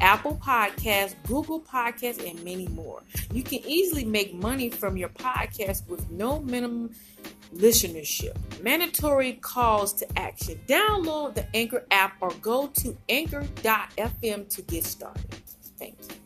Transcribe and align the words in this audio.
Apple 0.00 0.40
Podcasts, 0.42 1.14
Google 1.26 1.60
Podcasts, 1.60 2.28
and 2.28 2.42
many 2.44 2.68
more. 2.68 3.02
You 3.32 3.42
can 3.42 3.60
easily 3.66 4.04
make 4.04 4.34
money 4.34 4.70
from 4.70 4.96
your 4.96 5.08
podcast 5.08 5.88
with 5.88 6.10
no 6.10 6.40
minimum 6.40 6.94
listenership. 7.54 8.36
Mandatory 8.62 9.34
calls 9.34 9.92
to 9.94 10.18
action. 10.18 10.60
Download 10.66 11.34
the 11.34 11.46
Anchor 11.54 11.84
app 11.90 12.16
or 12.20 12.30
go 12.40 12.68
to 12.68 12.96
anchor.fm 13.08 14.48
to 14.48 14.62
get 14.62 14.84
started. 14.84 15.34
Thank 15.78 15.96
you. 16.00 16.16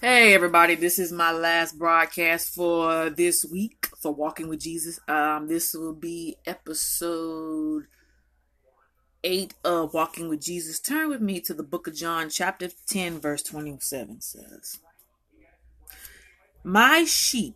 Hey 0.00 0.34
everybody, 0.34 0.74
this 0.74 0.98
is 0.98 1.12
my 1.12 1.32
last 1.32 1.78
broadcast 1.78 2.54
for 2.54 3.08
this 3.08 3.42
week 3.50 3.83
for 4.04 4.12
Walking 4.12 4.48
with 4.48 4.60
Jesus. 4.60 5.00
Um, 5.08 5.48
this 5.48 5.72
will 5.72 5.94
be 5.94 6.36
episode 6.44 7.84
8 9.24 9.54
of 9.64 9.94
Walking 9.94 10.28
with 10.28 10.42
Jesus. 10.42 10.78
Turn 10.78 11.08
with 11.08 11.22
me 11.22 11.40
to 11.40 11.54
the 11.54 11.62
book 11.62 11.86
of 11.86 11.94
John, 11.94 12.28
chapter 12.28 12.68
10, 12.86 13.18
verse 13.18 13.42
27 13.42 14.20
says, 14.20 14.80
My 16.62 17.04
sheep 17.04 17.54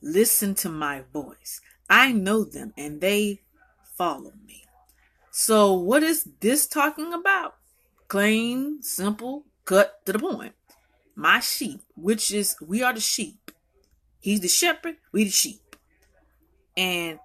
listen 0.00 0.54
to 0.54 0.70
my 0.70 1.02
voice. 1.12 1.60
I 1.90 2.12
know 2.12 2.44
them 2.44 2.72
and 2.78 3.02
they 3.02 3.42
follow 3.98 4.32
me. 4.46 4.64
So, 5.30 5.74
what 5.74 6.02
is 6.02 6.30
this 6.40 6.66
talking 6.66 7.12
about? 7.12 7.56
Plain, 8.08 8.82
simple, 8.82 9.44
cut 9.66 10.00
to 10.06 10.14
the 10.14 10.18
point. 10.18 10.54
My 11.14 11.40
sheep, 11.40 11.82
which 11.94 12.32
is 12.32 12.56
we 12.66 12.82
are 12.82 12.94
the 12.94 13.00
sheep 13.00 13.47
He's 14.20 14.40
the 14.40 14.48
shepherd, 14.48 14.96
we 15.12 15.24
the 15.24 15.30
sheep. 15.30 15.76
And 16.76 17.18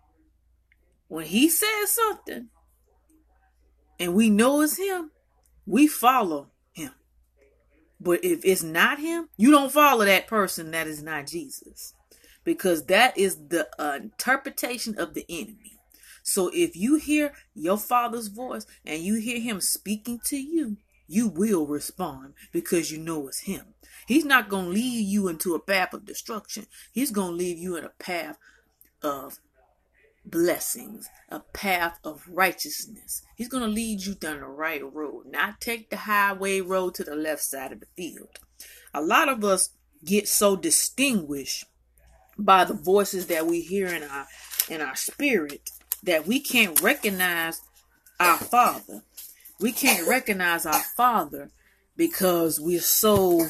when 1.07 1.25
he 1.25 1.49
says 1.49 1.91
something 1.91 2.49
and 3.99 4.13
we 4.13 4.29
know 4.29 4.61
it's 4.61 4.77
him, 4.77 5.11
we 5.65 5.87
follow 5.87 6.49
him. 6.71 6.91
But 7.99 8.23
if 8.23 8.43
it's 8.43 8.63
not 8.63 8.99
him, 8.99 9.29
you 9.37 9.51
don't 9.51 9.71
follow 9.71 10.05
that 10.05 10.27
person 10.27 10.71
that 10.71 10.87
is 10.87 11.03
not 11.03 11.27
Jesus. 11.27 11.93
Because 12.43 12.85
that 12.87 13.17
is 13.17 13.37
the 13.47 13.69
uh, 13.79 13.99
interpretation 14.01 14.99
of 14.99 15.13
the 15.13 15.25
enemy. 15.29 15.79
So 16.23 16.49
if 16.53 16.75
you 16.75 16.95
hear 16.95 17.33
your 17.53 17.77
father's 17.77 18.27
voice 18.27 18.65
and 18.85 19.01
you 19.01 19.15
hear 19.15 19.39
him 19.39 19.61
speaking 19.61 20.19
to 20.25 20.37
you, 20.37 20.77
you 21.13 21.27
will 21.27 21.67
respond 21.67 22.33
because 22.51 22.91
you 22.91 22.97
know 22.97 23.27
it's 23.27 23.41
him. 23.41 23.75
He's 24.07 24.25
not 24.25 24.49
going 24.49 24.65
to 24.65 24.71
lead 24.71 25.05
you 25.05 25.27
into 25.27 25.55
a 25.55 25.59
path 25.59 25.93
of 25.93 26.05
destruction. 26.05 26.65
He's 26.91 27.11
going 27.11 27.31
to 27.31 27.35
lead 27.35 27.57
you 27.57 27.75
in 27.75 27.85
a 27.85 27.89
path 27.89 28.37
of 29.01 29.39
blessings, 30.25 31.07
a 31.29 31.39
path 31.39 31.99
of 32.03 32.23
righteousness. 32.27 33.21
He's 33.35 33.49
going 33.49 33.63
to 33.63 33.69
lead 33.69 34.05
you 34.05 34.15
down 34.15 34.39
the 34.39 34.47
right 34.47 34.83
road, 34.93 35.25
not 35.29 35.61
take 35.61 35.89
the 35.89 35.97
highway 35.97 36.61
road 36.61 36.95
to 36.95 37.03
the 37.03 37.15
left 37.15 37.43
side 37.43 37.71
of 37.71 37.79
the 37.79 37.87
field. 37.95 38.39
A 38.93 39.01
lot 39.01 39.29
of 39.29 39.43
us 39.43 39.69
get 40.03 40.27
so 40.27 40.55
distinguished 40.55 41.65
by 42.37 42.63
the 42.65 42.73
voices 42.73 43.27
that 43.27 43.45
we 43.45 43.61
hear 43.61 43.87
in 43.87 44.03
our 44.03 44.27
in 44.69 44.81
our 44.81 44.95
spirit 44.95 45.69
that 46.03 46.25
we 46.25 46.39
can't 46.39 46.81
recognize 46.81 47.61
our 48.19 48.37
father. 48.37 49.03
We 49.63 49.71
can't 49.71 50.05
recognize 50.05 50.65
our 50.65 50.83
father 50.97 51.49
because 51.95 52.59
we're 52.59 52.81
so 52.81 53.47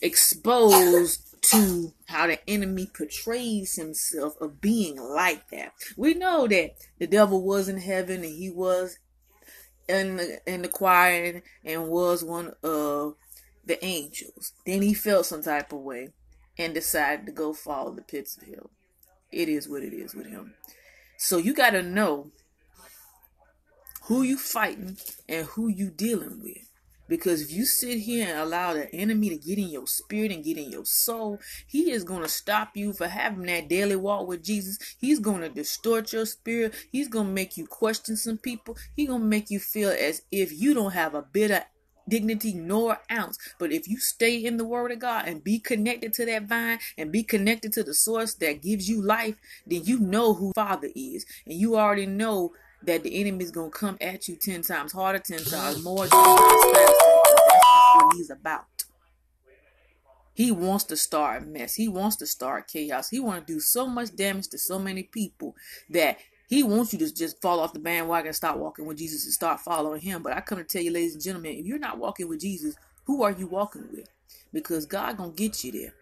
exposed 0.00 1.36
to 1.50 1.92
how 2.06 2.28
the 2.28 2.38
enemy 2.48 2.86
portrays 2.86 3.74
himself 3.74 4.40
of 4.40 4.62
being 4.62 4.96
like 4.96 5.50
that. 5.50 5.74
We 5.98 6.14
know 6.14 6.48
that 6.48 6.76
the 6.98 7.06
devil 7.06 7.42
was 7.42 7.68
in 7.68 7.76
heaven 7.76 8.24
and 8.24 8.34
he 8.34 8.48
was 8.48 8.96
in 9.86 10.16
the, 10.16 10.40
in 10.46 10.62
the 10.62 10.68
choir 10.68 11.42
and 11.62 11.88
was 11.88 12.24
one 12.24 12.54
of 12.62 13.16
the 13.62 13.84
angels. 13.84 14.54
Then 14.64 14.80
he 14.80 14.94
felt 14.94 15.26
some 15.26 15.42
type 15.42 15.74
of 15.74 15.80
way 15.80 16.08
and 16.56 16.72
decided 16.72 17.26
to 17.26 17.32
go 17.32 17.52
follow 17.52 17.94
the 17.94 18.00
pits 18.00 18.38
of 18.38 18.48
hell. 18.48 18.70
It 19.30 19.50
is 19.50 19.68
what 19.68 19.82
it 19.82 19.92
is 19.92 20.14
with 20.14 20.26
him. 20.26 20.54
So 21.18 21.36
you 21.36 21.52
got 21.52 21.72
to 21.72 21.82
know 21.82 22.30
who 24.10 24.22
you 24.22 24.36
fighting 24.36 24.96
and 25.28 25.46
who 25.46 25.68
you 25.68 25.88
dealing 25.88 26.42
with. 26.42 26.68
Because 27.08 27.42
if 27.42 27.52
you 27.52 27.64
sit 27.64 28.00
here 28.00 28.26
and 28.28 28.40
allow 28.40 28.74
the 28.74 28.92
enemy 28.92 29.28
to 29.28 29.36
get 29.36 29.56
in 29.56 29.68
your 29.68 29.86
spirit 29.86 30.32
and 30.32 30.42
get 30.42 30.56
in 30.56 30.68
your 30.68 30.84
soul, 30.84 31.38
he 31.68 31.92
is 31.92 32.02
going 32.02 32.24
to 32.24 32.28
stop 32.28 32.70
you 32.74 32.92
for 32.92 33.06
having 33.06 33.46
that 33.46 33.68
daily 33.68 33.94
walk 33.94 34.26
with 34.26 34.42
Jesus. 34.42 34.78
He's 34.98 35.20
going 35.20 35.42
to 35.42 35.48
distort 35.48 36.12
your 36.12 36.26
spirit. 36.26 36.74
He's 36.90 37.06
going 37.06 37.28
to 37.28 37.32
make 37.32 37.56
you 37.56 37.68
question 37.68 38.16
some 38.16 38.36
people. 38.36 38.76
He's 38.96 39.06
going 39.06 39.20
to 39.20 39.26
make 39.28 39.48
you 39.48 39.60
feel 39.60 39.90
as 39.90 40.22
if 40.32 40.52
you 40.60 40.74
don't 40.74 40.90
have 40.90 41.14
a 41.14 41.22
bit 41.22 41.52
of 41.52 41.62
dignity 42.08 42.52
nor 42.52 42.98
ounce. 43.12 43.38
But 43.60 43.70
if 43.70 43.86
you 43.86 44.00
stay 44.00 44.44
in 44.44 44.56
the 44.56 44.64
word 44.64 44.90
of 44.90 44.98
God 44.98 45.28
and 45.28 45.44
be 45.44 45.60
connected 45.60 46.12
to 46.14 46.26
that 46.26 46.48
vine 46.48 46.80
and 46.98 47.12
be 47.12 47.22
connected 47.22 47.72
to 47.74 47.84
the 47.84 47.94
source 47.94 48.34
that 48.34 48.60
gives 48.60 48.88
you 48.88 49.00
life, 49.00 49.36
then 49.68 49.84
you 49.84 50.00
know 50.00 50.34
who 50.34 50.50
Father 50.56 50.88
is. 50.96 51.24
And 51.46 51.54
you 51.54 51.76
already 51.76 52.06
know 52.06 52.54
that 52.82 53.02
the 53.02 53.20
enemy 53.20 53.44
is 53.44 53.50
gonna 53.50 53.70
come 53.70 53.96
at 54.00 54.28
you 54.28 54.36
ten 54.36 54.62
times 54.62 54.92
harder, 54.92 55.18
ten 55.18 55.38
times 55.38 55.82
more, 55.82 56.06
ten 56.06 56.10
times 56.10 56.64
faster. 56.72 57.20
That's 57.48 57.94
what 57.96 58.16
he's 58.16 58.30
about. 58.30 58.64
He 60.34 60.50
wants 60.50 60.84
to 60.84 60.96
start 60.96 61.42
a 61.42 61.46
mess. 61.46 61.74
He 61.74 61.88
wants 61.88 62.16
to 62.16 62.26
start 62.26 62.68
chaos. 62.68 63.10
He 63.10 63.20
want 63.20 63.46
to 63.46 63.52
do 63.52 63.60
so 63.60 63.86
much 63.86 64.14
damage 64.16 64.48
to 64.48 64.58
so 64.58 64.78
many 64.78 65.02
people 65.02 65.54
that 65.90 66.18
he 66.48 66.62
wants 66.62 66.92
you 66.92 66.98
to 67.00 67.14
just 67.14 67.42
fall 67.42 67.60
off 67.60 67.72
the 67.74 67.78
bandwagon 67.78 68.28
and 68.28 68.36
start 68.36 68.58
walking 68.58 68.86
with 68.86 68.98
Jesus 68.98 69.24
and 69.24 69.34
start 69.34 69.60
following 69.60 70.00
him. 70.00 70.22
But 70.22 70.36
I 70.36 70.40
come 70.40 70.58
to 70.58 70.64
tell 70.64 70.82
you, 70.82 70.92
ladies 70.92 71.14
and 71.14 71.22
gentlemen, 71.22 71.56
if 71.58 71.66
you're 71.66 71.78
not 71.78 71.98
walking 71.98 72.28
with 72.28 72.40
Jesus, 72.40 72.74
who 73.04 73.22
are 73.22 73.32
you 73.32 73.46
walking 73.46 73.86
with? 73.92 74.08
Because 74.52 74.86
God 74.86 75.16
gonna 75.16 75.32
get 75.32 75.62
you 75.62 75.72
there. 75.72 75.94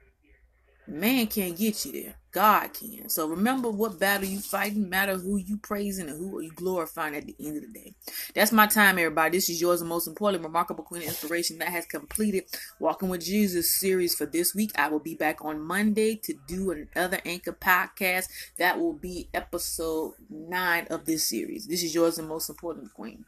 Man 0.87 1.27
can't 1.27 1.57
get 1.57 1.85
you 1.85 1.93
there. 1.93 2.15
God 2.31 2.73
can. 2.75 3.09
So 3.09 3.27
remember 3.27 3.71
what 3.71 3.99
battle 3.99 4.27
you 4.27 4.41
fighting, 4.41 4.89
matter 4.89 5.17
who 5.17 5.37
you 5.37 5.57
praising 5.57 6.09
and 6.09 6.19
who 6.19 6.39
are 6.39 6.43
you 6.43 6.53
glorifying 6.53 7.17
at 7.17 7.27
the 7.27 7.35
end 7.41 7.57
of 7.57 7.63
the 7.63 7.79
day. 7.79 7.95
That's 8.35 8.53
my 8.53 8.67
time, 8.67 8.99
everybody. 8.99 9.37
This 9.37 9.49
is 9.49 9.61
yours 9.61 9.81
and 9.81 9.89
most 9.89 10.07
important, 10.07 10.45
remarkable 10.45 10.85
queen 10.85 11.03
of 11.03 11.09
inspiration 11.09 11.59
that 11.59 11.69
has 11.69 11.87
completed 11.87 12.45
Walking 12.79 13.09
with 13.09 13.25
Jesus 13.25 13.79
series 13.79 14.15
for 14.15 14.27
this 14.27 14.55
week. 14.55 14.73
I 14.77 14.89
will 14.89 15.01
be 15.01 15.15
back 15.15 15.45
on 15.45 15.61
Monday 15.61 16.17
to 16.25 16.35
do 16.47 16.71
another 16.71 17.19
anchor 17.25 17.53
podcast. 17.53 18.29
That 18.59 18.79
will 18.79 18.93
be 18.93 19.29
episode 19.33 20.15
nine 20.29 20.87
of 20.91 21.07
this 21.07 21.29
series. 21.29 21.67
This 21.67 21.83
is 21.83 21.95
yours 21.95 22.19
and 22.19 22.29
most 22.29 22.49
important 22.49 22.93
queen. 22.95 23.25